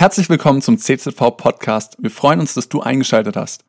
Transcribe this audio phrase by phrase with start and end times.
[0.00, 1.98] Herzlich willkommen zum CZV Podcast.
[1.98, 3.64] Wir freuen uns, dass du eingeschaltet hast.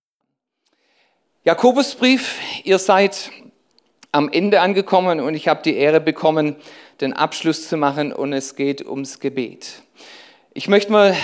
[1.44, 3.32] Jakobusbrief, ihr seid
[4.14, 6.56] am Ende angekommen und ich habe die Ehre bekommen,
[7.02, 9.82] den Abschluss zu machen und es geht ums Gebet.
[10.54, 11.18] Ich möchte mal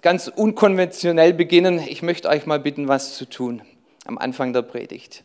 [0.00, 1.78] ganz unkonventionell beginnen.
[1.86, 3.60] Ich möchte euch mal bitten, was zu tun
[4.06, 5.24] am Anfang der Predigt.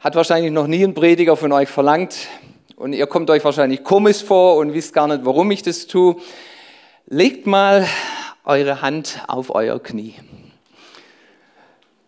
[0.00, 2.28] Hat wahrscheinlich noch nie ein Prediger von euch verlangt
[2.76, 6.16] und ihr kommt euch wahrscheinlich komisch vor und wisst gar nicht, warum ich das tue.
[7.08, 7.86] Legt mal
[8.44, 10.14] eure Hand auf euer Knie.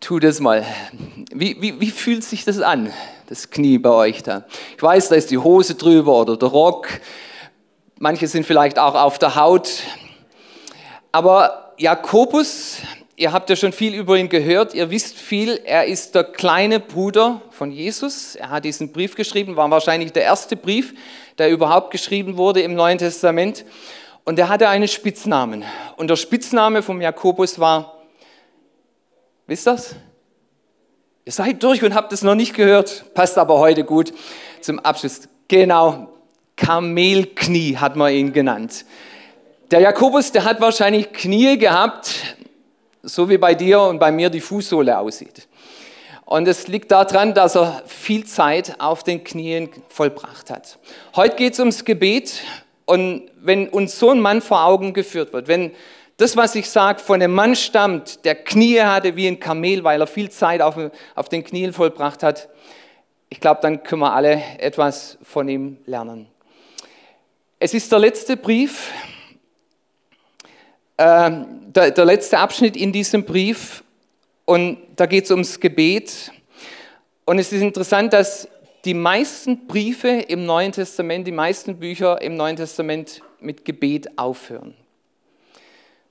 [0.01, 0.65] Tu das mal.
[1.31, 2.91] Wie, wie, wie fühlt sich das an,
[3.27, 4.45] das Knie bei euch da?
[4.75, 6.89] Ich weiß, da ist die Hose drüber oder der Rock.
[7.97, 9.69] Manche sind vielleicht auch auf der Haut.
[11.13, 12.79] Aber Jakobus,
[13.15, 16.81] ihr habt ja schon viel über ihn gehört, ihr wisst viel, er ist der kleine
[16.81, 18.35] Bruder von Jesus.
[18.35, 20.93] Er hat diesen Brief geschrieben, war wahrscheinlich der erste Brief,
[21.37, 23.63] der überhaupt geschrieben wurde im Neuen Testament.
[24.29, 25.65] Und er hatte einen Spitznamen.
[25.97, 27.97] Und der Spitzname von Jakobus war,
[29.47, 29.95] wisst ihr das?
[31.25, 34.13] Ihr seid durch und habt es noch nicht gehört, passt aber heute gut
[34.61, 35.21] zum Abschluss.
[35.47, 36.09] Genau,
[36.55, 38.85] Kamelknie hat man ihn genannt.
[39.71, 42.11] Der Jakobus, der hat wahrscheinlich Knie gehabt,
[43.01, 45.47] so wie bei dir und bei mir die Fußsohle aussieht.
[46.25, 50.77] Und es liegt daran, dass er viel Zeit auf den Knien vollbracht hat.
[51.15, 52.43] Heute geht es ums Gebet
[52.89, 55.73] und wenn uns so ein Mann vor Augen geführt wird, wenn
[56.17, 60.01] das, was ich sage, von einem Mann stammt, der Knie hatte wie ein Kamel, weil
[60.01, 60.75] er viel Zeit auf,
[61.13, 62.49] auf den Knien vollbracht hat,
[63.29, 66.25] ich glaube, dann können wir alle etwas von ihm lernen.
[67.59, 68.91] Es ist der letzte Brief,
[70.97, 71.29] äh,
[71.67, 73.83] der, der letzte Abschnitt in diesem Brief
[74.45, 76.31] und da geht es ums Gebet.
[77.23, 78.47] Und es ist interessant, dass
[78.85, 84.73] die meisten Briefe im Neuen Testament, die meisten Bücher im Neuen Testament mit Gebet aufhören.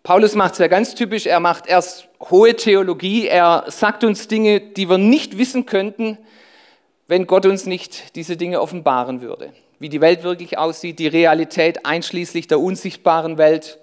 [0.02, 4.60] Paulus macht es ja ganz typisch, er macht erst hohe Theologie, er sagt uns Dinge,
[4.60, 6.18] die wir nicht wissen könnten,
[7.08, 9.52] wenn Gott uns nicht diese Dinge offenbaren würde.
[9.78, 13.78] Wie die Welt wirklich aussieht, die Realität einschließlich der unsichtbaren Welt.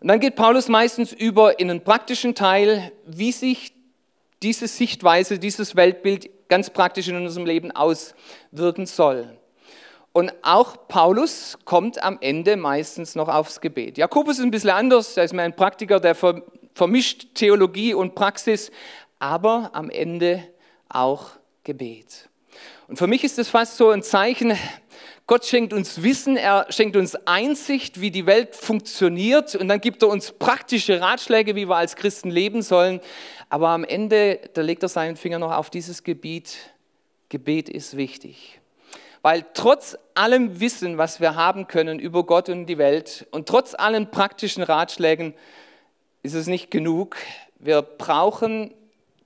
[0.00, 3.72] Und dann geht Paulus meistens über in einen praktischen Teil, wie sich
[4.42, 9.36] diese Sichtweise, dieses Weltbild ganz praktisch in unserem Leben auswirken soll.
[10.12, 13.96] Und auch Paulus kommt am Ende meistens noch aufs Gebet.
[13.96, 16.16] Jakobus ist ein bisschen anders, er ist mehr ein Praktiker, der
[16.74, 18.72] vermischt Theologie und Praxis,
[19.20, 20.42] aber am Ende
[20.88, 21.30] auch
[21.62, 22.28] Gebet.
[22.88, 24.58] Und für mich ist das fast so ein Zeichen,
[25.30, 30.02] Gott schenkt uns Wissen, er schenkt uns Einsicht, wie die Welt funktioniert und dann gibt
[30.02, 33.00] er uns praktische Ratschläge, wie wir als Christen leben sollen.
[33.48, 36.56] Aber am Ende, da legt er seinen Finger noch auf dieses Gebiet.
[37.28, 38.60] Gebet ist wichtig.
[39.22, 43.76] Weil trotz allem Wissen, was wir haben können über Gott und die Welt und trotz
[43.76, 45.34] allen praktischen Ratschlägen,
[46.24, 47.14] ist es nicht genug.
[47.60, 48.74] Wir brauchen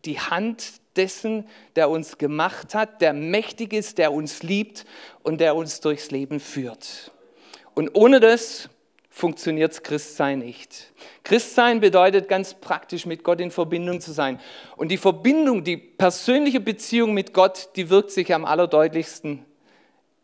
[0.05, 1.47] die Hand dessen,
[1.77, 4.87] der uns gemacht hat, der mächtig ist, der uns liebt
[5.23, 7.11] und der uns durchs Leben führt.
[7.75, 8.69] Und ohne das
[9.11, 10.93] funktioniert Christsein nicht.
[11.23, 14.41] Christsein bedeutet ganz praktisch mit Gott in Verbindung zu sein.
[14.77, 19.45] Und die Verbindung, die persönliche Beziehung mit Gott, die wirkt sich am allerdeutlichsten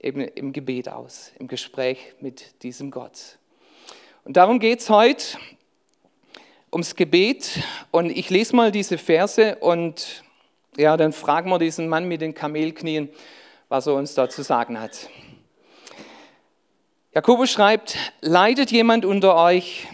[0.00, 3.38] eben im Gebet aus, im Gespräch mit diesem Gott.
[4.25, 5.38] Und darum geht es heute
[6.72, 7.62] ums Gebet.
[7.91, 10.25] Und ich lese mal diese Verse und
[10.80, 13.10] ja, dann fragen wir diesen Mann mit den Kamelknien,
[13.68, 15.10] was er uns da zu sagen hat.
[17.12, 19.86] Jakobus schreibt, leidet jemand unter euch,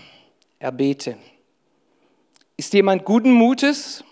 [0.58, 1.16] er bete.
[2.56, 4.04] Ist jemand guten Mutes,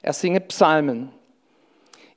[0.00, 1.10] er singe Psalmen.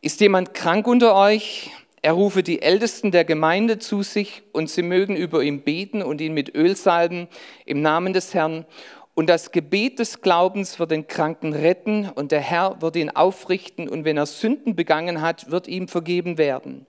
[0.01, 1.71] Ist jemand krank unter euch,
[2.03, 6.21] er rufe die Ältesten der Gemeinde zu sich und sie mögen über ihn beten und
[6.21, 7.27] ihn mit Öl salben
[7.65, 8.65] im Namen des Herrn.
[9.15, 13.87] Und das Gebet des Glaubens wird den Kranken retten und der Herr wird ihn aufrichten
[13.87, 16.85] und wenn er Sünden begangen hat, wird ihm vergeben werden.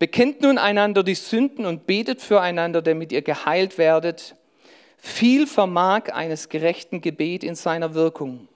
[0.00, 4.34] Bekennt nun einander die Sünden und betet füreinander, damit ihr geheilt werdet.
[4.98, 8.48] Viel vermag eines gerechten Gebet in seiner Wirkung.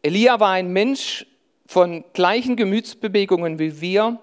[0.00, 1.26] Elia war ein Mensch
[1.66, 4.18] von gleichen Gemütsbewegungen wie wir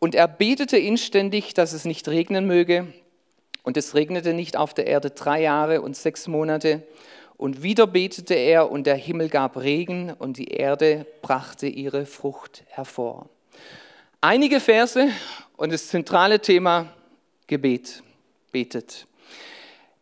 [0.00, 2.92] und er betete inständig, dass es nicht regnen möge.
[3.62, 6.82] Und es regnete nicht auf der Erde drei Jahre und sechs Monate.
[7.38, 12.64] Und wieder betete er und der Himmel gab Regen und die Erde brachte ihre Frucht
[12.66, 13.28] hervor.
[14.20, 15.08] Einige Verse
[15.56, 16.92] und das zentrale Thema
[17.46, 18.02] Gebet,
[18.50, 19.06] betet.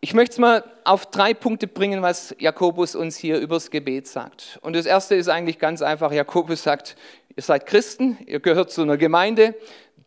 [0.00, 4.58] Ich möchte es mal auf drei Punkte bringen, was Jakobus uns hier übers Gebet sagt.
[4.62, 6.12] Und das erste ist eigentlich ganz einfach.
[6.12, 6.96] Jakobus sagt,
[7.36, 9.54] ihr seid Christen, ihr gehört zu einer Gemeinde,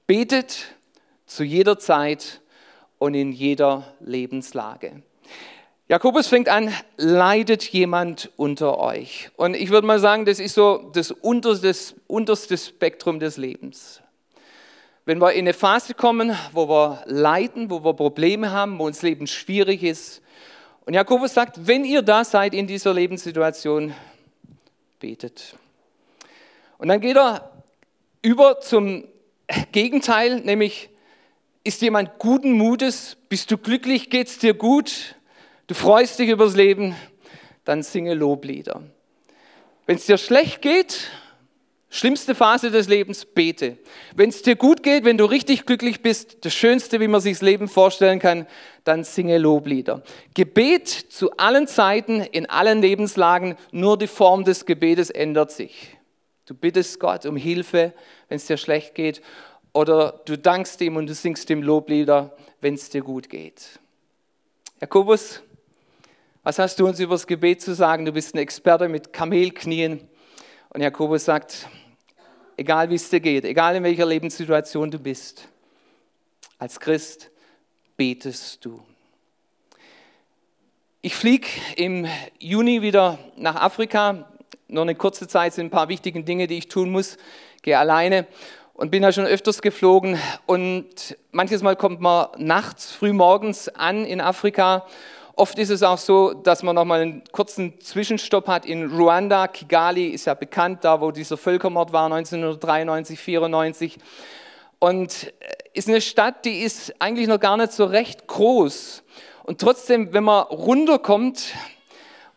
[0.07, 0.75] betet
[1.27, 2.41] zu jeder Zeit
[2.97, 5.03] und in jeder Lebenslage.
[5.91, 9.31] Jakobus fängt an, leidet jemand unter euch?
[9.37, 11.73] Und ich würde mal sagen, das ist so das unterste,
[12.05, 13.99] unterste Spektrum des Lebens.
[15.05, 19.01] Wenn wir in eine Phase kommen, wo wir leiden, wo wir Probleme haben, wo uns
[19.01, 20.21] Leben schwierig ist.
[20.85, 23.95] Und Jakobus sagt, wenn ihr da seid in dieser Lebenssituation,
[24.99, 25.55] betet.
[26.77, 27.63] Und dann geht er
[28.21, 29.05] über zum
[29.71, 30.91] Gegenteil, nämlich
[31.63, 35.15] ist jemand guten Mutes, bist du glücklich, geht es dir gut,
[35.69, 36.95] du freust dich übers Leben,
[37.63, 38.81] dann singe Loblieder.
[39.85, 41.09] Wenn es dir schlecht geht,
[41.91, 43.79] Schlimmste Phase des Lebens, bete.
[44.15, 47.33] Wenn es dir gut geht, wenn du richtig glücklich bist, das Schönste, wie man sich
[47.33, 48.45] das Leben vorstellen kann,
[48.83, 50.03] dann singe Loblieder.
[50.35, 55.97] Gebet zu allen Zeiten, in allen Lebenslagen, nur die Form des Gebetes ändert sich.
[56.45, 57.93] Du bittest Gott um Hilfe,
[58.27, 59.23] wenn es dir schlecht geht,
[59.73, 63.79] oder du dankst ihm und du singst ihm Loblieder, wenn es dir gut geht.
[64.79, 65.41] Jakobus,
[66.43, 68.05] was hast du uns über das Gebet zu sagen?
[68.05, 70.07] Du bist ein Experte mit Kamelknien.
[70.69, 71.67] Und Jakobus sagt,
[72.55, 75.49] egal wie es dir geht, egal in welcher Lebenssituation du bist,
[76.57, 77.29] als Christ
[77.97, 78.81] betest du.
[81.01, 82.07] Ich fliege im
[82.39, 84.29] Juni wieder nach Afrika.
[84.69, 87.17] Nur eine kurze Zeit sind ein paar wichtige Dinge, die ich tun muss.
[87.63, 88.27] Gehe alleine
[88.73, 90.17] und bin da schon öfters geflogen.
[90.45, 94.85] Und manches Mal kommt man nachts, früh morgens an in Afrika
[95.39, 99.47] Oft ist es auch so, dass man nochmal einen kurzen Zwischenstopp hat in Ruanda.
[99.47, 103.97] Kigali ist ja bekannt, da wo dieser Völkermord war, 1993, 94.
[104.79, 109.01] Und äh, ist eine Stadt, die ist eigentlich noch gar nicht so recht groß.
[109.43, 111.53] Und trotzdem, wenn man runterkommt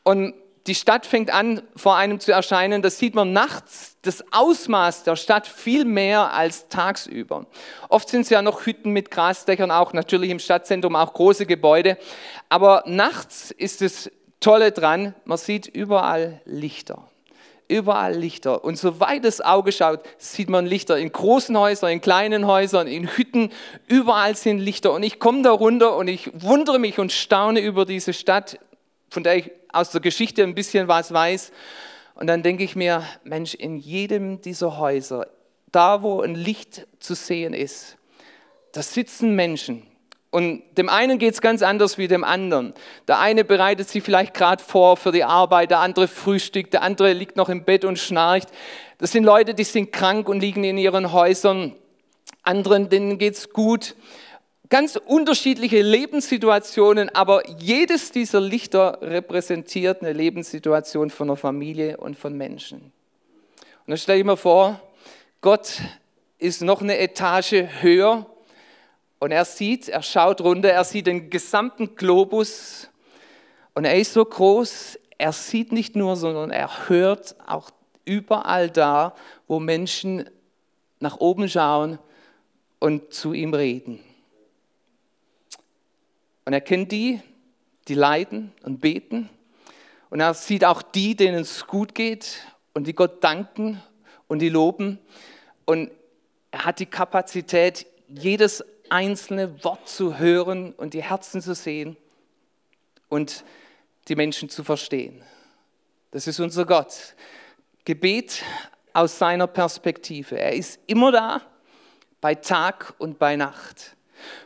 [0.04, 0.34] und
[0.66, 2.82] die Stadt fängt an, vor einem zu erscheinen.
[2.82, 7.46] Das sieht man nachts, das Ausmaß der Stadt viel mehr als tagsüber.
[7.88, 11.98] Oft sind es ja noch Hütten mit Grasdächern, auch natürlich im Stadtzentrum, auch große Gebäude.
[12.48, 17.08] Aber nachts ist das Tolle dran, man sieht überall Lichter.
[17.68, 18.64] Überall Lichter.
[18.64, 23.16] Und soweit das Auge schaut, sieht man Lichter in großen Häusern, in kleinen Häusern, in
[23.16, 23.50] Hütten.
[23.86, 24.92] Überall sind Lichter.
[24.92, 28.58] Und ich komme da runter und ich wundere mich und staune über diese Stadt,
[29.10, 31.52] von der ich aus der Geschichte ein bisschen was weiß.
[32.14, 35.26] Und dann denke ich mir, Mensch, in jedem dieser Häuser,
[35.70, 37.96] da wo ein Licht zu sehen ist,
[38.72, 39.86] da sitzen Menschen.
[40.30, 42.72] Und dem einen geht es ganz anders wie dem anderen.
[43.06, 47.12] Der eine bereitet sich vielleicht gerade vor für die Arbeit, der andere frühstückt, der andere
[47.12, 48.48] liegt noch im Bett und schnarcht.
[48.96, 51.74] Das sind Leute, die sind krank und liegen in ihren Häusern.
[52.42, 53.94] Anderen, denen geht es gut
[54.72, 62.34] ganz unterschiedliche Lebenssituationen, aber jedes dieser Lichter repräsentiert eine Lebenssituation von einer Familie und von
[62.34, 62.78] Menschen.
[62.80, 64.80] Und dann stell dir mal vor,
[65.42, 65.82] Gott
[66.38, 68.24] ist noch eine Etage höher
[69.18, 72.88] und er sieht, er schaut runter, er sieht den gesamten Globus
[73.74, 77.68] und er ist so groß, er sieht nicht nur, sondern er hört auch
[78.06, 79.14] überall da,
[79.48, 80.30] wo Menschen
[80.98, 81.98] nach oben schauen
[82.78, 84.00] und zu ihm reden.
[86.44, 87.20] Und er kennt die,
[87.88, 89.28] die leiden und beten.
[90.10, 93.82] Und er sieht auch die, denen es gut geht und die Gott danken
[94.28, 94.98] und die loben.
[95.64, 95.90] Und
[96.50, 101.96] er hat die Kapazität, jedes einzelne Wort zu hören und die Herzen zu sehen
[103.08, 103.44] und
[104.08, 105.22] die Menschen zu verstehen.
[106.10, 107.14] Das ist unser Gott.
[107.84, 108.42] Gebet
[108.92, 110.38] aus seiner Perspektive.
[110.38, 111.40] Er ist immer da,
[112.20, 113.96] bei Tag und bei Nacht.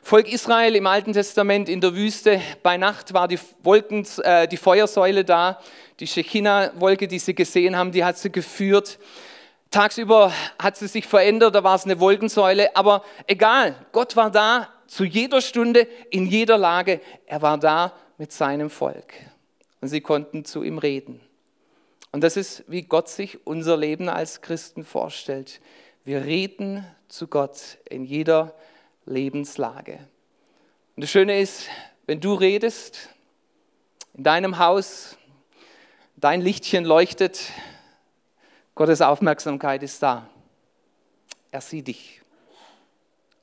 [0.02, 4.56] Volk Israel im Alten Testament in der Wüste, bei Nacht war die, Wolken, äh, die
[4.56, 5.60] Feuersäule da,
[6.00, 8.98] die Shekinah-Wolke, die sie gesehen haben, die hat sie geführt.
[9.70, 14.68] Tagsüber hat sie sich verändert, da war es eine Wolkensäule, aber egal, Gott war da
[14.86, 19.12] zu jeder Stunde, in jeder Lage, er war da mit seinem Volk.
[19.80, 21.20] Und sie konnten zu ihm reden.
[22.12, 25.60] Und das ist, wie Gott sich unser Leben als Christen vorstellt.
[26.04, 28.54] Wir reden zu Gott in jeder Lage
[29.06, 29.98] Lebenslage.
[30.96, 31.68] Und das Schöne ist,
[32.06, 33.08] wenn du redest,
[34.14, 35.16] in deinem Haus,
[36.16, 37.50] dein Lichtchen leuchtet,
[38.74, 40.28] Gottes Aufmerksamkeit ist da.
[41.50, 42.20] Er sieht dich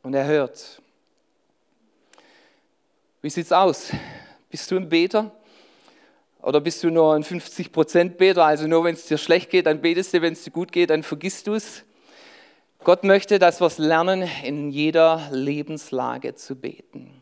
[0.03, 0.82] und er hört.
[3.22, 3.91] Wie sieht es aus?
[4.50, 5.32] Bist du ein Beter?
[6.41, 8.43] Oder bist du nur ein 50% Beter?
[8.43, 10.89] Also nur wenn es dir schlecht geht, dann betest du, wenn es dir gut geht,
[10.89, 11.84] dann vergisst du es.
[12.83, 17.21] Gott möchte, dass wir es lernen, in jeder Lebenslage zu beten.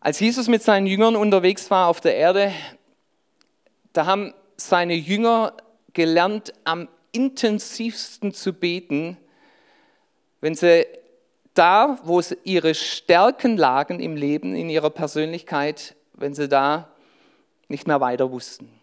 [0.00, 2.52] Als Jesus mit seinen Jüngern unterwegs war auf der Erde,
[3.92, 5.54] da haben seine Jünger
[5.92, 9.16] gelernt, am intensivsten zu beten,
[10.40, 10.86] wenn sie
[11.54, 16.88] da, wo ihre Stärken lagen im Leben, in ihrer Persönlichkeit, wenn sie da
[17.66, 18.77] nicht mehr weiter wussten.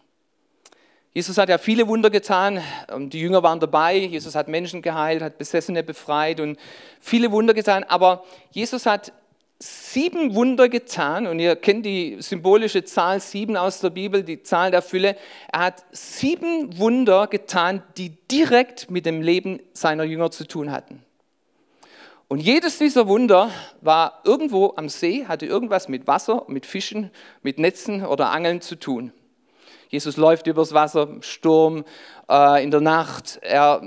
[1.16, 2.60] Jesus hat ja viele Wunder getan,
[2.94, 6.58] die Jünger waren dabei, Jesus hat Menschen geheilt, hat Besessene befreit und
[7.00, 9.14] viele Wunder getan, aber Jesus hat
[9.58, 14.70] sieben Wunder getan und ihr kennt die symbolische Zahl sieben aus der Bibel, die Zahl
[14.70, 15.16] der Fülle.
[15.50, 21.02] Er hat sieben Wunder getan, die direkt mit dem Leben seiner Jünger zu tun hatten.
[22.28, 27.58] Und jedes dieser Wunder war irgendwo am See, hatte irgendwas mit Wasser, mit Fischen, mit
[27.58, 29.12] Netzen oder Angeln zu tun.
[29.96, 31.82] Jesus läuft übers Wasser, Sturm,
[32.28, 33.38] äh, in der Nacht.
[33.40, 33.80] Er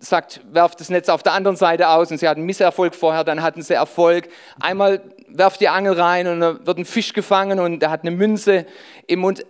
[0.00, 3.40] sagt, werft das Netz auf der anderen Seite aus und sie hatten Misserfolg vorher, dann
[3.40, 4.28] hatten sie Erfolg.
[4.58, 8.10] Einmal werft die Angel rein und dann wird ein Fisch gefangen und er hat eine
[8.10, 8.66] Münze
[9.06, 9.46] im Mund.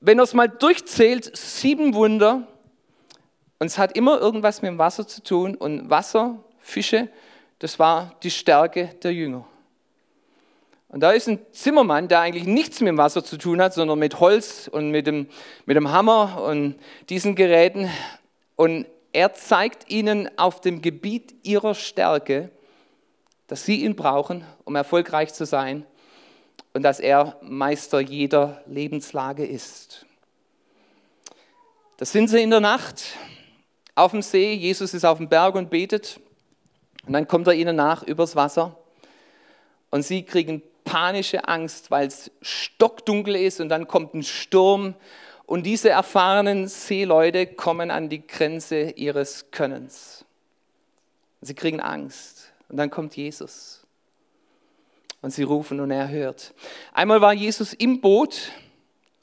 [0.00, 2.46] Wenn er es mal durchzählt, sieben Wunder
[3.58, 7.08] und es hat immer irgendwas mit dem Wasser zu tun und Wasser, Fische,
[7.60, 9.46] das war die Stärke der Jünger.
[10.88, 13.98] Und da ist ein Zimmermann, der eigentlich nichts mit dem Wasser zu tun hat, sondern
[13.98, 15.28] mit Holz und mit dem,
[15.66, 16.76] mit dem Hammer und
[17.08, 17.90] diesen Geräten.
[18.54, 22.50] Und er zeigt ihnen auf dem Gebiet ihrer Stärke,
[23.48, 25.84] dass sie ihn brauchen, um erfolgreich zu sein
[26.72, 30.04] und dass er Meister jeder Lebenslage ist.
[31.96, 33.02] Das sind sie in der Nacht
[33.94, 34.52] auf dem See.
[34.52, 36.20] Jesus ist auf dem Berg und betet.
[37.06, 38.76] Und dann kommt er ihnen nach übers Wasser.
[39.90, 44.94] Und sie kriegen panische Angst, weil es stockdunkel ist und dann kommt ein Sturm
[45.44, 50.24] und diese erfahrenen Seeleute kommen an die Grenze ihres Könnens.
[51.42, 52.52] Sie kriegen Angst.
[52.68, 53.84] Und dann kommt Jesus.
[55.22, 56.54] Und sie rufen und er hört.
[56.92, 58.52] Einmal war Jesus im Boot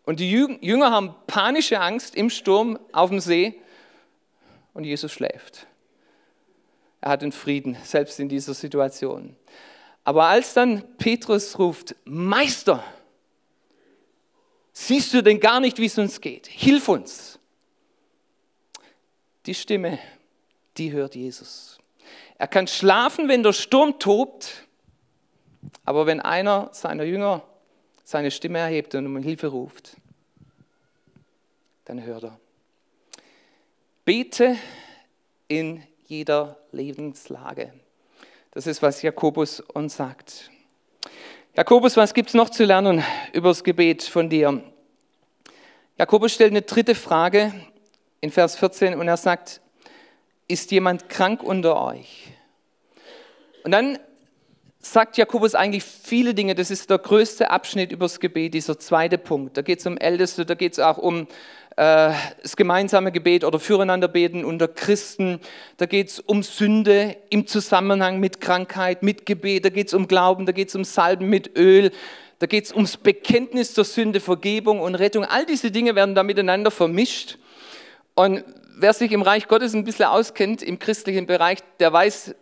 [0.05, 3.60] und die Jünger haben panische Angst im Sturm auf dem See
[4.74, 5.67] und Jesus schläft.
[7.00, 9.36] Er hat den Frieden, selbst in dieser Situation.
[10.03, 12.83] Aber als dann Petrus ruft, Meister,
[14.74, 16.48] Siehst du denn gar nicht, wie es uns geht?
[16.48, 17.39] Hilf uns.
[19.45, 20.00] Die Stimme,
[20.77, 21.77] die hört Jesus.
[22.39, 24.67] Er kann schlafen, wenn der Sturm tobt,
[25.86, 27.43] aber wenn einer seiner Jünger
[28.03, 29.95] seine Stimme erhebt und um Hilfe ruft,
[31.86, 32.39] dann hört er.
[34.05, 34.57] Bete
[35.48, 37.74] in jeder Lebenslage.
[38.55, 40.51] Das ist, was Jakobus uns sagt.
[41.55, 44.62] Jakobus, was gibt es noch zu lernen über das Gebet von dir?
[45.98, 47.51] Jakobus stellt eine dritte Frage
[48.22, 49.60] in Vers 14 und er sagt,
[50.48, 52.27] ist jemand krank unter euch?
[53.63, 53.98] Und dann
[54.77, 56.53] sagt Jakobus eigentlich viele Dinge.
[56.53, 59.57] Das ist der größte Abschnitt übers Gebet, dieser zweite Punkt.
[59.57, 61.27] Da geht es um Älteste, da geht es auch um
[61.75, 65.39] das gemeinsame Gebet oder Füreinanderbeten unter Christen.
[65.77, 69.65] Da geht es um Sünde im Zusammenhang mit Krankheit, mit Gebet.
[69.65, 71.92] Da geht es um Glauben, da geht es um Salben mit Öl.
[72.39, 75.24] Da geht es ums Bekenntnis der Sünde, Vergebung und Rettung.
[75.24, 77.38] All diese Dinge werden da miteinander vermischt.
[78.15, 78.44] Und
[78.75, 82.36] wer sich im Reich Gottes ein bisschen auskennt, im christlichen Bereich, der weiß,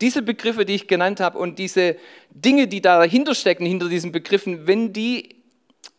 [0.00, 1.96] diese Begriffe, die ich genannt habe und diese
[2.30, 5.37] Dinge, die dahinter stecken, hinter diesen Begriffen, wenn die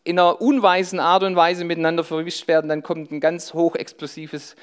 [0.03, 4.55] in einer unweisen Art und Weise miteinander verwischt werden, dann kommt ein ganz hochexplosives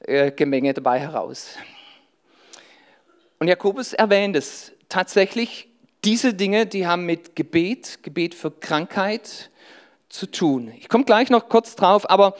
[0.00, 1.56] äh, Gemenge dabei heraus.
[3.38, 4.72] Und Jakobus erwähnt es.
[4.88, 5.68] Tatsächlich,
[6.04, 9.50] diese Dinge, die haben mit Gebet, Gebet für Krankheit
[10.08, 10.72] zu tun.
[10.78, 12.34] Ich komme gleich noch kurz drauf, aber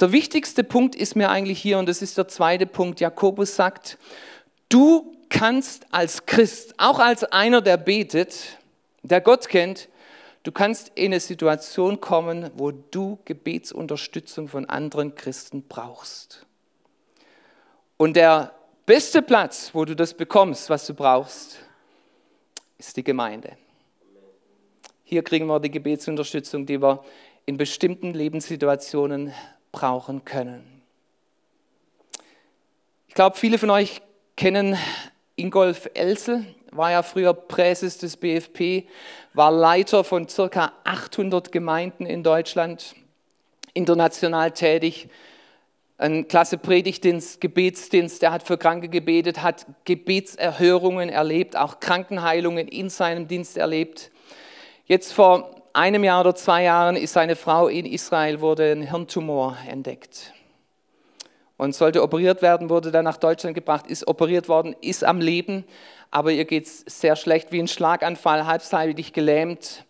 [0.00, 3.00] der wichtigste Punkt ist mir eigentlich hier, und das ist der zweite Punkt.
[3.00, 3.98] Jakobus sagt,
[4.68, 8.58] du kannst als Christ, auch als einer, der betet,
[9.02, 9.88] der Gott kennt,
[10.44, 16.46] du kannst in eine Situation kommen, wo du Gebetsunterstützung von anderen Christen brauchst.
[17.96, 18.54] Und der
[18.86, 21.58] beste Platz, wo du das bekommst, was du brauchst,
[22.78, 23.56] ist die Gemeinde.
[25.02, 27.04] Hier kriegen wir die Gebetsunterstützung, die wir
[27.46, 29.32] in bestimmten Lebenssituationen
[29.72, 30.82] brauchen können.
[33.08, 34.02] Ich glaube, viele von euch
[34.36, 34.76] kennen
[35.36, 38.88] Ingolf Elsel war ja früher Präses des BFP,
[39.32, 42.94] war Leiter von circa 800 Gemeinden in Deutschland,
[43.72, 45.08] international tätig,
[45.96, 52.90] ein klasse Predigtdienst, Gebetsdienst, der hat für Kranke gebetet, hat Gebetserhörungen erlebt, auch Krankenheilungen in
[52.90, 54.10] seinem Dienst erlebt.
[54.86, 59.56] Jetzt vor einem Jahr oder zwei Jahren ist seine Frau in Israel, wurde ein Hirntumor
[59.68, 60.32] entdeckt.
[61.56, 65.64] Und sollte operiert werden, wurde dann nach Deutschland gebracht, ist operiert worden, ist am Leben,
[66.14, 69.84] aber ihr geht es sehr schlecht, wie ein Schlaganfall, halbseitig gelähmt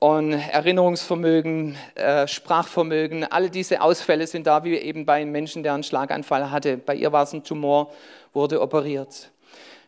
[0.00, 5.74] und Erinnerungsvermögen, äh, Sprachvermögen, alle diese Ausfälle sind da, wie eben bei einem Menschen, der
[5.74, 6.76] einen Schlaganfall hatte.
[6.76, 7.92] Bei ihr war es ein Tumor,
[8.32, 9.30] wurde operiert.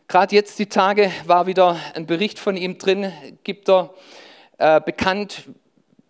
[0.07, 3.11] Gerade jetzt die Tage war wieder ein Bericht von ihm drin,
[3.43, 3.93] gibt er
[4.59, 5.49] äh, bekannt,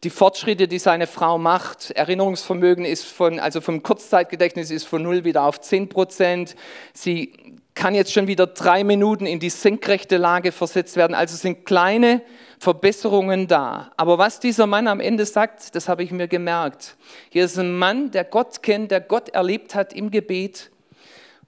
[0.03, 1.91] die Fortschritte, die seine Frau macht.
[1.91, 6.55] Erinnerungsvermögen ist von, also vom Kurzzeitgedächtnis ist von 0 wieder auf 10 Prozent.
[6.93, 7.33] Sie
[7.75, 11.15] kann jetzt schon wieder drei Minuten in die senkrechte Lage versetzt werden.
[11.15, 12.21] Also sind kleine
[12.59, 13.91] Verbesserungen da.
[13.97, 16.95] Aber was dieser Mann am Ende sagt, das habe ich mir gemerkt.
[17.29, 20.71] Hier ist ein Mann, der Gott kennt, der Gott erlebt hat im Gebet.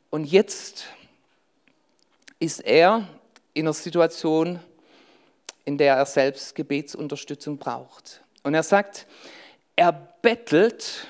[0.09, 0.85] Und jetzt
[2.39, 3.07] ist er
[3.53, 4.59] in einer Situation,
[5.63, 8.21] in der er selbst Gebetsunterstützung braucht.
[8.43, 9.07] Und er sagt,
[9.75, 9.91] er
[10.21, 11.07] bettelt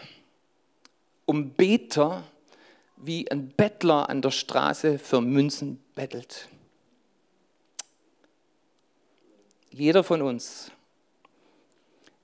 [1.25, 2.23] um Beter,
[2.97, 6.47] wie ein Bettler an der Straße für Münzen bettelt.
[9.69, 10.71] Jeder von uns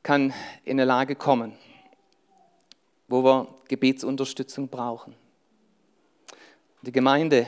[0.04, 1.54] kann in eine Lage kommen,
[3.08, 5.16] wo wir Gebetsunterstützung brauchen.
[6.82, 7.46] Die Gemeinde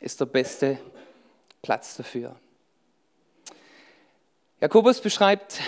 [0.00, 0.78] ist der beste
[1.62, 2.36] Platz dafür.
[4.60, 5.60] Jakobus beschreibt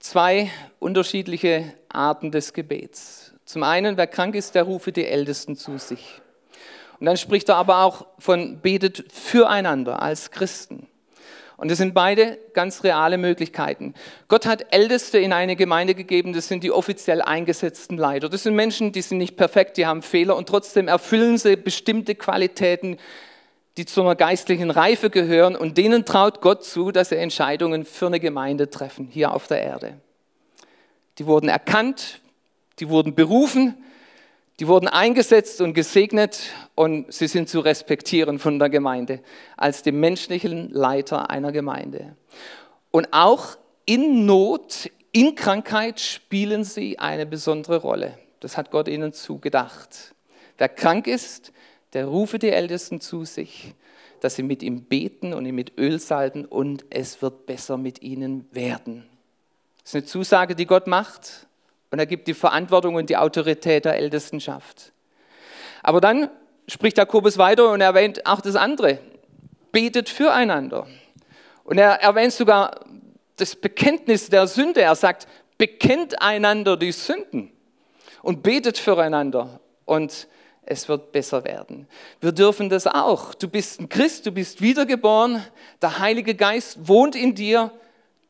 [0.00, 3.32] zwei unterschiedliche Arten des Gebets.
[3.48, 6.20] Zum einen, wer krank ist, der rufe die Ältesten zu sich.
[7.00, 10.86] Und dann spricht er aber auch von betet füreinander als Christen.
[11.56, 13.94] Und das sind beide ganz reale Möglichkeiten.
[14.28, 18.28] Gott hat Älteste in eine Gemeinde gegeben, das sind die offiziell eingesetzten Leiter.
[18.28, 22.16] Das sind Menschen, die sind nicht perfekt, die haben Fehler und trotzdem erfüllen sie bestimmte
[22.16, 22.98] Qualitäten,
[23.78, 28.08] die zu einer geistlichen Reife gehören und denen traut Gott zu, dass sie Entscheidungen für
[28.08, 29.94] eine Gemeinde treffen, hier auf der Erde.
[31.16, 32.20] Die wurden erkannt,
[32.80, 33.74] die wurden berufen,
[34.60, 39.20] die wurden eingesetzt und gesegnet und sie sind zu respektieren von der Gemeinde
[39.56, 42.16] als die menschlichen Leiter einer Gemeinde.
[42.90, 43.56] Und auch
[43.86, 48.18] in Not, in Krankheit spielen sie eine besondere Rolle.
[48.40, 50.14] Das hat Gott ihnen zugedacht.
[50.58, 51.52] Wer krank ist,
[51.92, 53.74] der rufe die Ältesten zu sich,
[54.20, 58.02] dass sie mit ihm beten und ihn mit Öl salben und es wird besser mit
[58.02, 59.06] ihnen werden.
[59.82, 61.47] Das ist eine Zusage, die Gott macht
[61.90, 64.92] und er gibt die Verantwortung und die Autorität der Ältestenschaft.
[65.82, 66.28] Aber dann
[66.66, 68.98] spricht Jakobus weiter und erwähnt auch das andere.
[69.72, 70.86] Betet füreinander.
[71.64, 72.84] Und er erwähnt sogar
[73.36, 74.82] das Bekenntnis der Sünde.
[74.82, 77.52] Er sagt, bekennt einander die Sünden
[78.22, 80.28] und betet füreinander und
[80.70, 81.88] es wird besser werden.
[82.20, 83.34] Wir dürfen das auch.
[83.34, 85.42] Du bist ein Christ, du bist wiedergeboren,
[85.80, 87.72] der Heilige Geist wohnt in dir.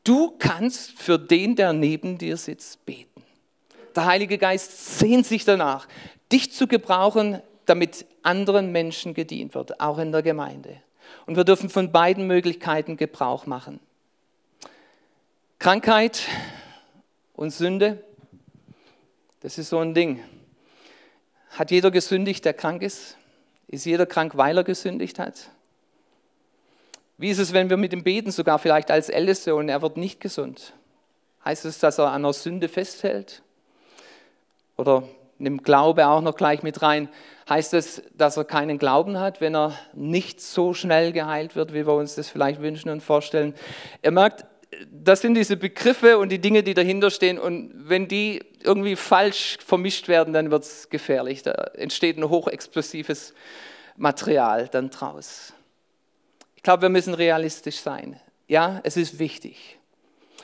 [0.05, 3.08] Du kannst für den, der neben dir sitzt, beten.
[3.95, 5.87] Der Heilige Geist sehnt sich danach,
[6.31, 10.81] dich zu gebrauchen, damit anderen Menschen gedient wird, auch in der Gemeinde.
[11.25, 13.79] Und wir dürfen von beiden Möglichkeiten Gebrauch machen.
[15.59, 16.21] Krankheit
[17.33, 18.03] und Sünde,
[19.41, 20.23] das ist so ein Ding.
[21.51, 23.17] Hat jeder gesündigt, der krank ist?
[23.67, 25.49] Ist jeder krank, weil er gesündigt hat?
[27.17, 29.97] Wie ist es, wenn wir mit ihm beten, sogar vielleicht als Älteste, und er wird
[29.97, 30.73] nicht gesund?
[31.43, 33.41] Heißt es, dass er an der Sünde festhält?
[34.79, 35.03] Oder
[35.37, 37.09] nimmt Glaube auch noch gleich mit rein.
[37.49, 41.85] Heißt es, dass er keinen Glauben hat, wenn er nicht so schnell geheilt wird, wie
[41.85, 43.53] wir uns das vielleicht wünschen und vorstellen?
[44.01, 44.45] Er merkt,
[44.89, 47.37] das sind diese Begriffe und die Dinge, die dahinter stehen.
[47.39, 51.43] Und wenn die irgendwie falsch vermischt werden, dann wird es gefährlich.
[51.43, 53.33] Da entsteht ein hochexplosives
[53.97, 55.53] Material dann draus.
[56.55, 58.17] Ich glaube, wir müssen realistisch sein.
[58.47, 59.77] Ja, es ist wichtig,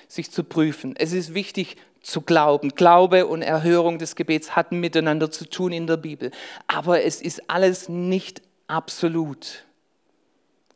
[0.09, 0.93] sich zu prüfen.
[0.97, 2.69] Es ist wichtig, zu glauben.
[2.69, 6.31] Glaube und Erhörung des Gebets hatten miteinander zu tun in der Bibel.
[6.67, 9.65] Aber es ist alles nicht absolut.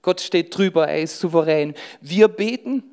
[0.02, 1.76] Gott steht drüber, er ist souverän.
[2.02, 2.84] Wir beten,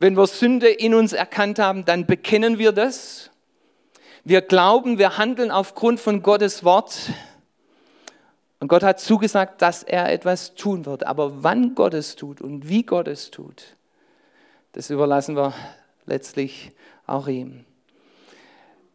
[0.00, 3.30] wenn wir Sünde in uns erkannt haben, dann bekennen wir das.
[4.24, 7.10] Wir glauben, wir handeln aufgrund von Gottes Wort.
[8.58, 11.06] Und Gott hat zugesagt, dass er etwas tun wird.
[11.06, 13.76] Aber wann Gott es tut und wie Gott es tut,
[14.72, 15.54] das überlassen wir
[16.06, 16.72] letztlich
[17.10, 17.28] auch.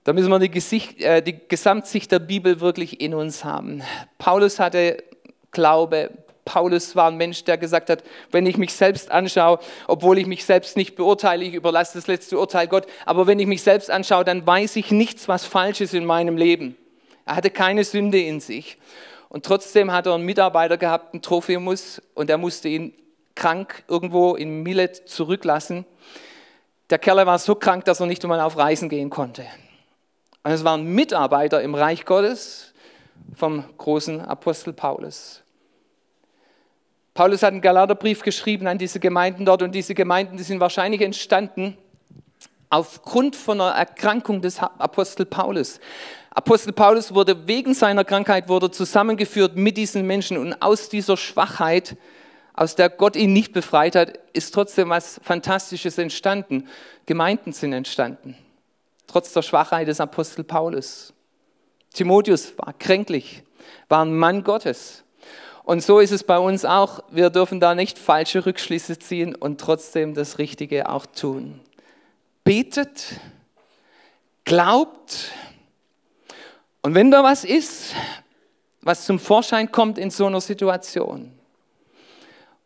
[0.06, 3.82] Da müssen wir die, Gesicht, äh, die Gesamtsicht der Bibel wirklich in uns haben.
[4.18, 5.04] Paulus hatte
[5.52, 6.12] Glaube.
[6.46, 10.46] Paulus war ein Mensch, der gesagt hat, wenn ich mich selbst anschaue, obwohl ich mich
[10.46, 14.24] selbst nicht beurteile, ich überlasse das letzte Urteil Gott, aber wenn ich mich selbst anschaue,
[14.24, 16.78] dann weiß ich nichts, was falsch ist in meinem Leben.
[17.26, 18.78] Er hatte keine Sünde in sich.
[19.30, 22.94] Und trotzdem hat er einen Mitarbeiter gehabt, einen Trophimus, und er musste ihn
[23.34, 25.84] krank irgendwo in Milet zurücklassen.
[26.90, 29.46] Der Kerl war so krank, dass er nicht einmal auf Reisen gehen konnte.
[30.44, 32.74] Und es waren Mitarbeiter im Reich Gottes
[33.36, 35.42] vom großen Apostel Paulus.
[37.16, 41.02] Paulus hat einen Galaterbrief geschrieben an diese Gemeinden dort und diese Gemeinden, die sind wahrscheinlich
[41.02, 41.78] entstanden
[42.70, 45.80] aufgrund von einer Erkrankung des Apostel Paulus.
[46.32, 51.96] Apostel Paulus wurde wegen seiner Krankheit wurde zusammengeführt mit diesen Menschen und aus dieser Schwachheit
[52.56, 56.68] aus der Gott ihn nicht befreit hat, ist trotzdem was Fantastisches entstanden.
[57.06, 58.38] Gemeinden sind entstanden.
[59.08, 61.14] trotz der Schwachheit des Apostel Paulus.
[61.94, 63.44] Timotheus war kränklich,
[63.88, 65.04] war ein Mann Gottes.
[65.64, 67.02] Und so ist es bei uns auch.
[67.10, 71.60] Wir dürfen da nicht falsche Rückschlüsse ziehen und trotzdem das Richtige auch tun.
[72.44, 73.20] Betet,
[74.44, 75.32] glaubt.
[76.82, 77.94] Und wenn da was ist,
[78.82, 81.35] was zum Vorschein kommt in so einer Situation.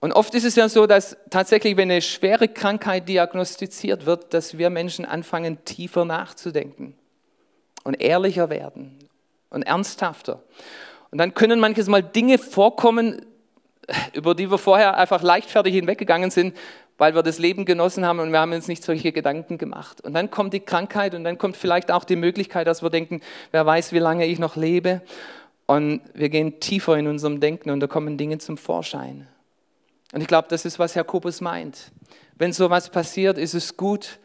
[0.02, 4.58] Und oft ist es ja so, dass tatsächlich, wenn eine schwere Krankheit diagnostiziert wird, dass
[4.58, 6.96] wir Menschen anfangen, tiefer nachzudenken
[7.84, 8.98] und ehrlicher werden
[9.50, 10.42] und ernsthafter.
[11.12, 13.26] Und dann können manches Mal Dinge vorkommen,
[14.14, 16.56] über die wir vorher einfach leichtfertig hinweggegangen sind,
[16.98, 20.02] weil wir das Leben genossen haben und wir haben uns nicht solche Gedanken gemacht.
[20.02, 23.22] Und dann kommt die Krankheit und dann kommt vielleicht auch die Möglichkeit, dass wir denken,
[23.52, 25.02] wer weiß, wie lange ich noch lebe.
[25.66, 29.28] Und wir gehen tiefer in unserem Denken und da kommen Dinge zum Vorschein.
[30.12, 31.92] Und ich glaube, das ist, was Jakobus meint.
[32.36, 34.20] Wenn sowas passiert, ist es gut,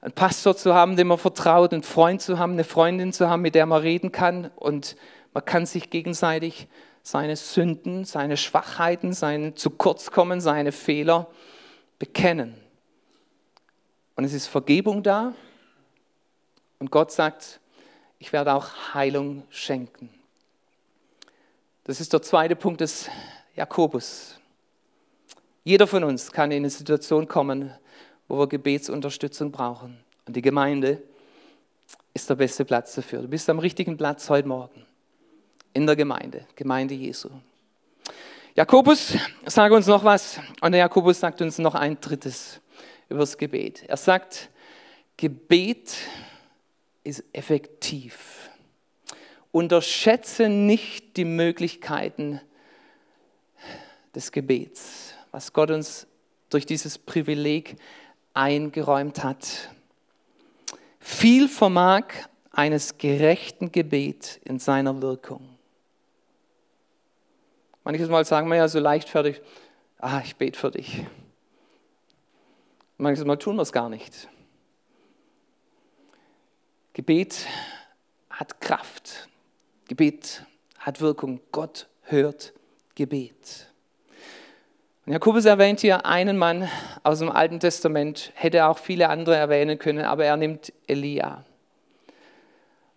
[0.00, 3.40] einen Pastor zu haben, dem man vertraut, einen Freund zu haben, eine Freundin zu haben,
[3.40, 4.96] mit der man reden kann und
[5.32, 6.68] man kann sich gegenseitig
[7.02, 11.28] seine Sünden, seine Schwachheiten, seine zu kurz kommen, seine Fehler
[11.98, 12.54] bekennen.
[14.16, 15.34] Und es ist Vergebung da
[16.78, 17.60] und Gott sagt,
[18.18, 20.10] ich werde auch Heilung schenken.
[21.84, 23.08] Das ist der zweite Punkt des
[23.54, 24.41] Jakobus.
[25.64, 27.72] Jeder von uns kann in eine Situation kommen,
[28.26, 30.02] wo wir Gebetsunterstützung brauchen.
[30.26, 31.02] Und die Gemeinde
[32.14, 33.22] ist der beste Platz dafür.
[33.22, 34.84] Du bist am richtigen Platz heute Morgen
[35.72, 37.30] in der Gemeinde, Gemeinde Jesu.
[38.54, 39.14] Jakobus
[39.46, 42.60] sagt uns noch was und der Jakobus sagt uns noch ein drittes
[43.08, 43.84] über das Gebet.
[43.86, 44.50] Er sagt,
[45.16, 45.96] Gebet
[47.04, 48.50] ist effektiv.
[49.52, 52.40] Unterschätze nicht die Möglichkeiten
[54.14, 56.06] des Gebets, was Gott uns
[56.50, 57.76] durch dieses Privileg
[58.34, 59.70] eingeräumt hat.
[61.00, 62.04] Viel vermag
[62.52, 65.58] eines gerechten Gebet in seiner Wirkung.
[67.82, 69.40] Manches Mal sagen wir ja so leichtfertig,
[69.98, 71.04] ah, ich bete für dich.
[72.98, 74.28] Manches Mal tun wir es gar nicht.
[76.92, 77.46] Gebet
[78.30, 79.28] hat Kraft.
[79.88, 80.44] Gebet
[80.78, 81.40] hat Wirkung.
[81.50, 82.52] Gott hört
[82.94, 83.71] Gebet.
[85.04, 86.68] Und Jakobus erwähnt hier einen Mann
[87.02, 91.44] aus dem Alten Testament, hätte auch viele andere erwähnen können, aber er nimmt Elia.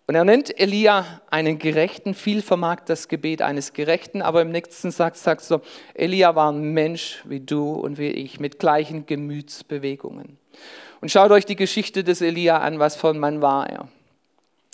[0.06, 4.92] Und er nennt Elia einen Gerechten, viel vermag das Gebet eines Gerechten, aber im nächsten
[4.92, 5.62] Satz sagt so,
[5.94, 10.38] Elia war ein Mensch wie du und wie ich, mit gleichen Gemütsbewegungen.
[11.00, 13.88] Und schaut euch die Geschichte des Elia an, was für ein Mann war er.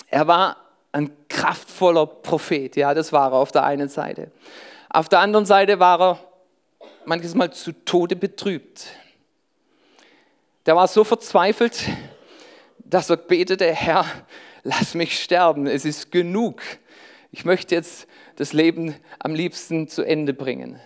[0.08, 0.58] Er war
[0.92, 4.30] ein kraftvoller Prophet, ja, das war er auf der einen Seite.
[4.90, 6.31] Auf der anderen Seite war er
[7.06, 8.86] manches Mal zu Tode betrübt.
[10.66, 11.88] Der war so verzweifelt,
[12.78, 14.04] dass er betete, Herr,
[14.62, 16.62] lass mich sterben, es ist genug.
[17.30, 20.78] Ich möchte jetzt das Leben am liebsten zu Ende bringen.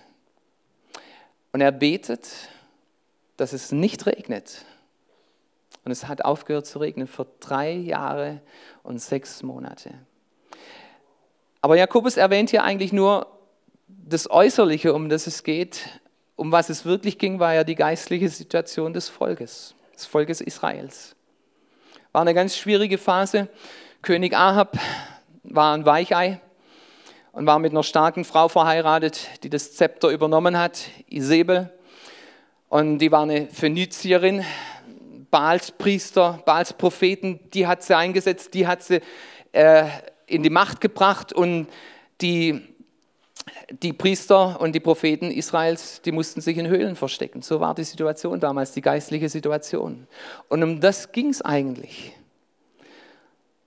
[1.52, 2.28] Und er betet,
[3.36, 4.64] dass es nicht regnet.
[5.84, 8.40] Und es hat aufgehört zu regnen für drei Jahre
[8.82, 9.94] und sechs Monate.
[11.60, 13.26] Aber Jakobus erwähnt hier eigentlich nur
[13.88, 16.00] das Äußerliche, um das es geht.
[16.36, 21.16] Um was es wirklich ging, war ja die geistliche Situation des Volkes, des Volkes Israels.
[22.12, 23.48] War eine ganz schwierige Phase.
[24.02, 24.78] König Ahab
[25.42, 26.40] war ein Weichei
[27.32, 31.72] und war mit einer starken Frau verheiratet, die das Zepter übernommen hat, Isabel.
[32.68, 34.44] Und die war eine Phönizierin,
[35.30, 39.00] Baals Priester, Baals Propheten, die hat sie eingesetzt, die hat sie
[39.52, 39.86] äh,
[40.26, 41.68] in die Macht gebracht und
[42.20, 42.60] die,
[43.70, 47.42] die Priester und die Propheten Israels, die mussten sich in Höhlen verstecken.
[47.42, 50.06] So war die Situation damals, die geistliche Situation.
[50.48, 52.12] Und um das ging es eigentlich.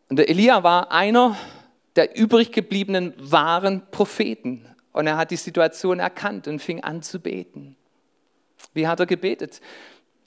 [0.09, 1.37] Und der Elia war einer
[1.95, 4.65] der übrig gebliebenen wahren Propheten.
[4.91, 7.75] Und er hat die Situation erkannt und fing an zu beten.
[8.73, 9.61] Wie hat er gebetet?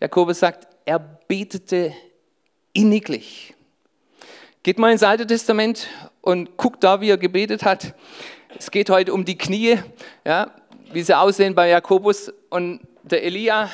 [0.00, 1.92] Jakobus sagt, er betete
[2.72, 3.54] inniglich.
[4.62, 5.88] Geht mal ins Alte Testament
[6.20, 7.94] und guckt da, wie er gebetet hat.
[8.58, 9.78] Es geht heute um die Knie,
[10.24, 10.50] ja,
[10.92, 12.32] wie sie aussehen bei Jakobus.
[12.50, 13.70] Und der Elia,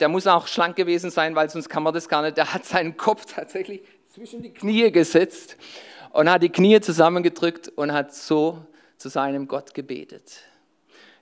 [0.00, 2.36] der muss auch schlank gewesen sein, weil sonst kann man das gar nicht.
[2.36, 3.82] Der hat seinen Kopf tatsächlich
[4.12, 5.56] zwischen die Knie gesetzt
[6.12, 8.64] und hat die Knie zusammengedrückt und hat so
[8.96, 10.40] zu seinem Gott gebetet.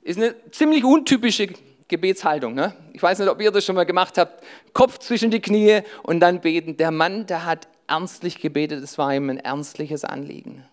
[0.03, 1.49] Ist eine ziemlich untypische
[1.89, 2.55] Gebetshaltung.
[2.55, 2.75] Ne?
[2.93, 4.45] Ich weiß nicht, ob ihr das schon mal gemacht habt.
[4.73, 6.77] Kopf zwischen die Knie und dann beten.
[6.77, 8.83] Der Mann, der hat ernstlich gebetet.
[8.83, 10.65] Es war ihm ein ernstliches Anliegen.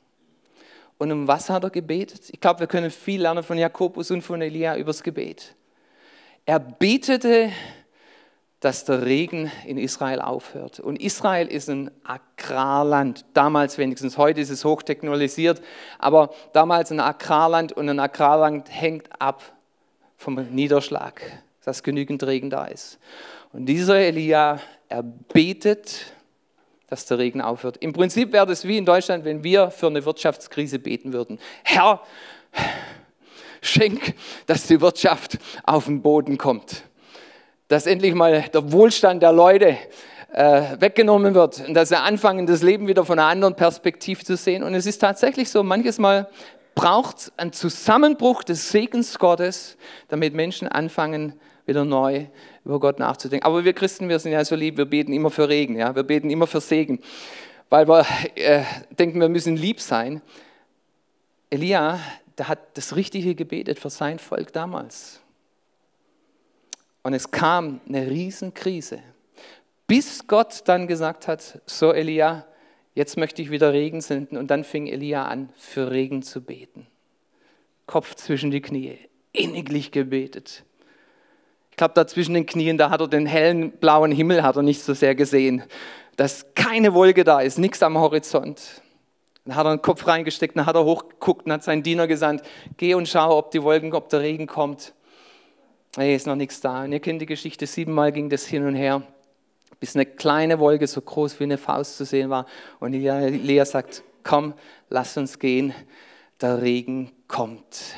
[1.02, 2.30] Und um was hat er gebetet?
[2.32, 5.56] Ich glaube, wir können viel lernen von Jakobus und von Elia übers Gebet.
[6.46, 7.50] Er betete
[8.60, 10.80] dass der Regen in Israel aufhört.
[10.80, 15.64] Und Israel ist ein Agrarland, damals wenigstens, heute ist es hochtechnologisiert,
[15.98, 19.42] aber damals ein Agrarland und ein Agrarland hängt ab
[20.16, 21.24] vom Niederschlag,
[21.66, 23.00] dass genügend Regen da ist.
[23.52, 24.60] Und dieser Elia,
[24.90, 26.14] er betet,
[26.92, 27.78] dass der Regen aufhört.
[27.78, 31.40] Im Prinzip wäre das wie in Deutschland, wenn wir für eine Wirtschaftskrise beten würden.
[31.64, 32.02] Herr,
[33.64, 34.14] schenk,
[34.46, 36.84] dass die Wirtschaft auf den Boden kommt
[37.72, 39.78] dass endlich mal der Wohlstand der Leute
[40.34, 44.36] äh, weggenommen wird und dass sie anfangen, das Leben wieder von einer anderen Perspektive zu
[44.36, 44.64] sehen.
[44.64, 46.28] Und es ist tatsächlich so, manches Mal
[46.76, 49.78] braucht es einen Zusammenbruch des Segens Gottes,
[50.10, 51.40] damit Menschen anfangen,
[51.72, 52.26] wieder neu
[52.66, 53.46] über Gott nachzudenken.
[53.46, 55.96] Aber wir Christen, wir sind ja so lieb, wir beten immer für Regen, ja?
[55.96, 57.00] wir beten immer für Segen,
[57.70, 58.06] weil wir
[58.36, 60.22] äh, denken, wir müssen lieb sein.
[61.50, 62.00] Elia,
[62.38, 65.22] der hat das Richtige gebetet für sein Volk damals.
[67.04, 69.00] Und es kam eine Riesenkrise,
[69.88, 72.46] bis Gott dann gesagt hat, so Elia,
[72.96, 74.38] jetzt möchte ich wieder Regen senden.
[74.38, 76.88] Und dann fing Elia an, für Regen zu beten.
[77.88, 78.98] Kopf zwischen die Knie,
[79.32, 80.64] inniglich gebetet.
[81.72, 84.62] Ich glaube, da zwischen den Knien, da hat er den hellen blauen Himmel hat er
[84.62, 85.64] nicht so sehr gesehen,
[86.16, 88.62] dass keine Wolke da ist, nichts am Horizont.
[89.46, 92.44] Dann hat er den Kopf reingesteckt, dann hat er hochgeguckt und hat seinen Diener gesandt,
[92.78, 94.94] geh und schau, ob die Wolken, ob der Regen kommt
[95.98, 96.84] hey, ist noch nichts da.
[96.84, 99.04] Und ihr kennt die Geschichte, siebenmal ging das hin und her,
[99.80, 102.46] bis eine kleine Wolke so groß wie eine Faust zu sehen war.
[102.80, 104.54] Und Lea sagt, komm,
[104.90, 105.74] lass uns gehen,
[106.40, 107.96] der Regen kommt.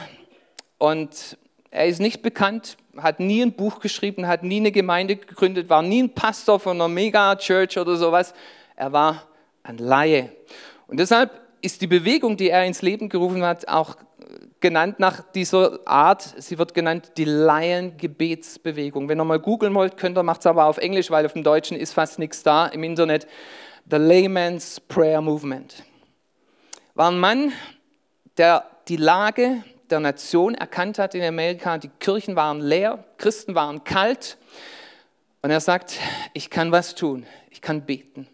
[0.77, 1.39] und
[1.71, 5.83] er ist nicht bekannt, hat nie ein Buch geschrieben, hat nie eine Gemeinde gegründet, war
[5.83, 8.35] nie ein Pastor von einer Mega-Church oder sowas.
[8.75, 9.29] Er war
[9.63, 10.33] ein Laie.
[10.89, 11.31] Und deshalb
[11.63, 13.97] ist die Bewegung, die er ins Leben gerufen hat, auch
[14.61, 16.23] genannt nach dieser Art.
[16.39, 19.09] Sie wird genannt die Laiengebetsbewegung.
[19.09, 21.45] Wenn ihr mal googeln wollt, könnt ihr, macht es aber auf Englisch, weil auf dem
[21.45, 23.27] Deutschen ist fast nichts da im Internet.
[23.91, 25.85] The Layman's Prayer Movement.
[26.95, 27.53] War ein Mann,
[28.37, 31.79] der die Lage der Nation erkannt hat in Amerika.
[31.79, 34.37] Die Kirchen waren leer, Christen waren kalt.
[35.43, 35.99] Und er sagt,
[36.35, 38.29] ich kann was tun, ich kann beten.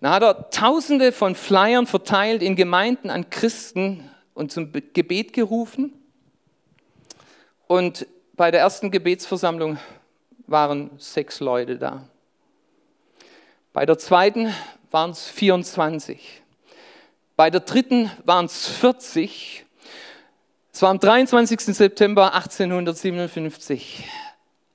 [0.00, 5.92] Dann hat er Tausende von Flyern verteilt in Gemeinden an Christen und zum Gebet gerufen.
[7.66, 9.78] Und bei der ersten Gebetsversammlung
[10.46, 12.06] waren sechs Leute da.
[13.72, 14.54] Bei der zweiten
[14.90, 16.42] waren es 24.
[17.36, 19.64] Bei der dritten waren es 40.
[20.74, 21.60] Es war am 23.
[21.60, 24.04] September 1857.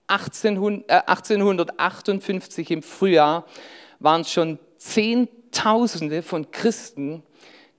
[0.07, 3.45] 1858 im Frühjahr
[3.99, 7.21] waren schon Zehntausende von Christen,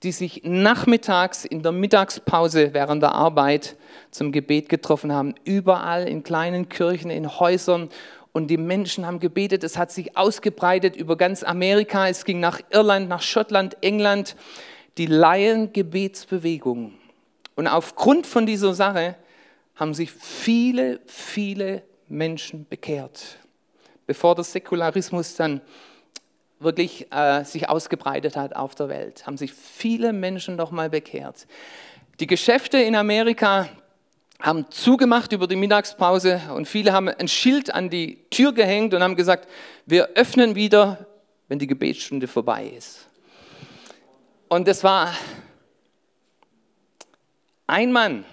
[0.03, 3.75] die sich nachmittags in der Mittagspause während der Arbeit
[4.11, 5.33] zum Gebet getroffen haben.
[5.43, 7.89] Überall in kleinen Kirchen, in Häusern.
[8.33, 9.63] Und die Menschen haben gebetet.
[9.63, 12.07] Es hat sich ausgebreitet über ganz Amerika.
[12.07, 14.35] Es ging nach Irland, nach Schottland, England.
[14.99, 17.00] Die Laiengebetsbewegung.
[17.61, 19.15] Und aufgrund von dieser Sache
[19.75, 23.37] haben sich viele, viele Menschen bekehrt.
[24.07, 25.61] Bevor der Säkularismus dann
[26.59, 31.45] wirklich äh, sich ausgebreitet hat auf der Welt, haben sich viele Menschen nochmal bekehrt.
[32.19, 33.69] Die Geschäfte in Amerika
[34.39, 39.03] haben zugemacht über die Mittagspause und viele haben ein Schild an die Tür gehängt und
[39.03, 39.47] haben gesagt,
[39.85, 41.05] wir öffnen wieder,
[41.47, 43.07] wenn die Gebetsstunde vorbei ist.
[44.49, 45.13] Und es war
[47.71, 48.25] ein Mann,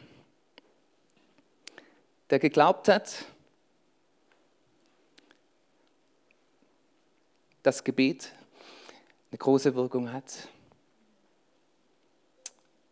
[2.29, 3.24] der geglaubt hat,
[7.62, 8.33] das Gebet
[9.31, 10.48] eine große Wirkung hat.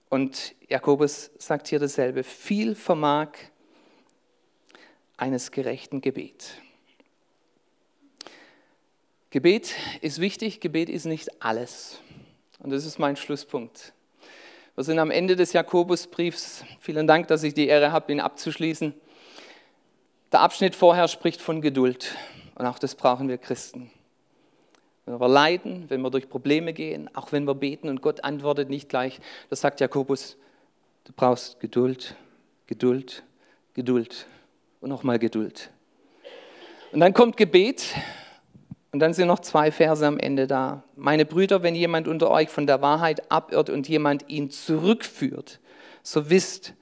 [0.09, 3.31] Und Jakobus sagt hier dasselbe, viel vermag
[5.17, 6.63] eines gerechten Gebet.
[9.31, 11.99] Gebet ist wichtig, Gebet ist nicht alles.
[12.61, 13.96] Und das ist mein Schlusspunkt.
[14.77, 16.63] Wir sind am Ende des Jakobusbriefs.
[16.81, 18.93] Vielen Dank, dass ich die Ehre habe, ihn abzuschließen.
[20.33, 22.15] Der Abschnitt vorher spricht von Geduld.
[22.57, 23.91] Und auch das brauchen wir Christen.
[25.07, 28.69] Wenn wir leiden, wenn wir durch Probleme gehen, auch wenn wir beten und Gott antwortet
[28.69, 30.37] nicht gleich, das sagt Jakobus,
[31.05, 32.15] du brauchst Geduld,
[32.67, 33.23] Geduld,
[33.73, 34.27] Geduld
[34.83, 35.71] und nochmal Geduld.
[36.93, 37.95] Und dann kommt Gebet
[38.93, 40.85] Und dann sind noch zwei Verse am Ende da.
[40.95, 45.61] Meine Brüder, wenn jemand unter euch von der Wahrheit abirrt und jemand ihn zurückführt,
[46.03, 46.75] so wisst,